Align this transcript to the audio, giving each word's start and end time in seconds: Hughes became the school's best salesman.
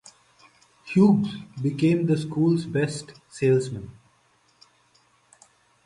Hughes 0.83 1.27
became 1.61 2.07
the 2.07 2.17
school's 2.17 2.65
best 2.65 3.13
salesman. 3.29 3.91